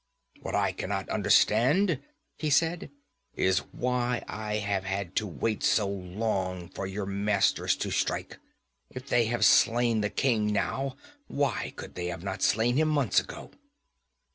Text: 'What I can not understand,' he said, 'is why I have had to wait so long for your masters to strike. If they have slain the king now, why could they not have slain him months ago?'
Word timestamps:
'What 0.41 0.55
I 0.55 0.71
can 0.71 0.89
not 0.89 1.07
understand,' 1.09 1.99
he 2.35 2.49
said, 2.49 2.89
'is 3.35 3.59
why 3.71 4.23
I 4.27 4.55
have 4.55 4.83
had 4.83 5.15
to 5.17 5.27
wait 5.27 5.61
so 5.61 5.87
long 5.87 6.69
for 6.69 6.87
your 6.87 7.05
masters 7.05 7.75
to 7.75 7.91
strike. 7.91 8.39
If 8.89 9.09
they 9.09 9.25
have 9.25 9.45
slain 9.45 10.01
the 10.01 10.09
king 10.09 10.47
now, 10.47 10.97
why 11.27 11.73
could 11.75 11.93
they 11.93 12.07
not 12.09 12.23
have 12.23 12.41
slain 12.41 12.77
him 12.77 12.87
months 12.87 13.19
ago?' 13.19 13.51